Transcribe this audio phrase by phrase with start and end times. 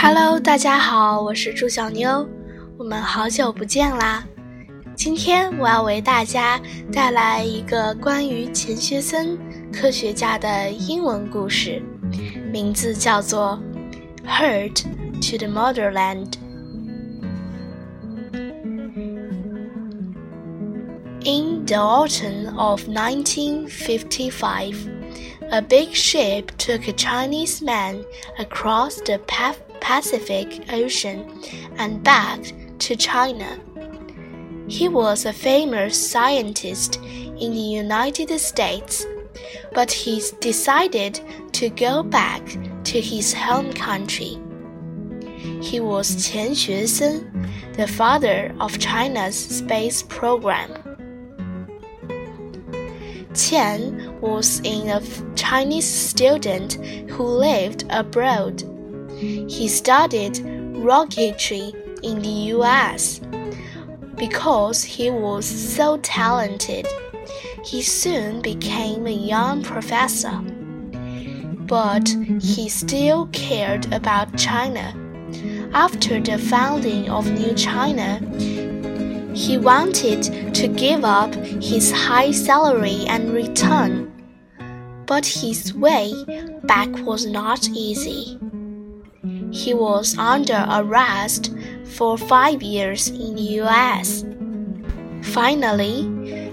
[0.00, 2.24] Hello, 大家好，我是朱小妞，
[2.78, 4.24] 我们好久不见啦。
[4.94, 6.60] 今天我要为大家
[6.92, 9.36] 带来一个关于钱学森
[9.72, 11.82] 科学家的英文故事，
[12.52, 13.58] 名字叫做
[14.24, 16.30] 《Heart to the Motherland》。
[21.24, 24.76] In the autumn of 1955
[25.50, 28.04] a big ship took a Chinese man
[28.38, 29.18] across the
[29.80, 31.24] Pacific Ocean
[31.78, 33.58] and back to China.
[34.68, 39.06] He was a famous scientist in the United States,
[39.72, 41.20] but he decided
[41.52, 42.44] to go back
[42.84, 44.38] to his home country.
[45.62, 50.70] He was Qian Xuesen, the father of China's space program.
[53.32, 55.02] Qian was in a
[55.34, 56.74] Chinese student
[57.10, 58.62] who lived abroad.
[59.18, 63.20] He studied rocketry in the US.
[64.16, 66.86] Because he was so talented,
[67.64, 70.40] he soon became a young professor.
[71.66, 72.08] But
[72.40, 74.94] he still cared about China.
[75.74, 78.20] After the founding of New China,
[79.38, 84.10] he wanted to give up his high salary and return.
[85.06, 86.12] But his way
[86.64, 88.36] back was not easy.
[89.52, 94.24] He was under arrest for five years in the US.
[95.22, 95.96] Finally,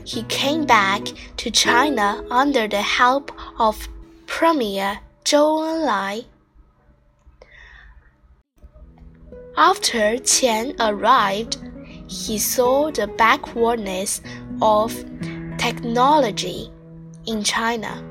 [0.05, 1.01] he came back
[1.37, 3.87] to China under the help of
[4.27, 6.25] Premier Zhou Enlai.
[9.57, 11.57] After Qian arrived,
[12.07, 14.21] he saw the backwardness
[14.61, 14.93] of
[15.57, 16.69] technology
[17.25, 18.03] in China.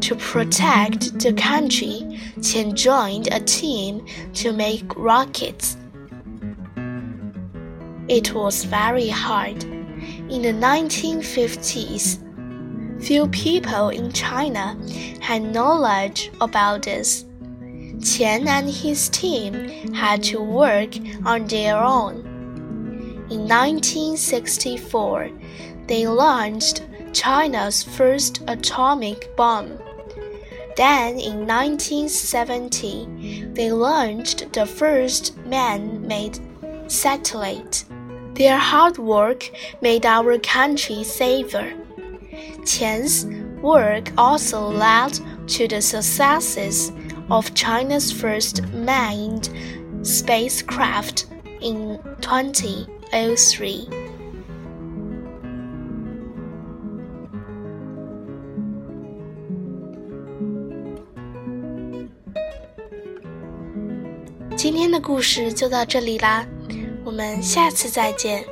[0.00, 2.02] To protect the country,
[2.38, 5.76] Qian joined a team to make rockets.
[8.08, 9.64] It was very hard.
[9.64, 12.20] In the 1950s,
[13.02, 14.76] few people in China
[15.20, 17.24] had knowledge about this.
[17.98, 19.54] Qian and his team
[19.94, 20.94] had to work
[21.24, 22.33] on their own.
[23.30, 25.30] In 1964,
[25.86, 26.82] they launched
[27.14, 29.78] China's first atomic bomb.
[30.76, 36.38] Then in 1970, they launched the first man made
[36.86, 37.86] satellite.
[38.34, 41.72] Their hard work made our country safer.
[42.64, 43.24] Qian's
[43.62, 45.18] work also led
[45.48, 46.92] to the successes
[47.30, 49.48] of China's first manned
[50.02, 51.24] spacecraft
[51.62, 52.86] in 20.
[53.14, 53.86] 03。
[64.56, 66.44] 今天的故事就到这里啦，
[67.04, 68.44] 我们下次再见。